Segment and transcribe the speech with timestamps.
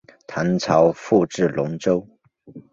[0.25, 2.07] 唐朝复置龙州。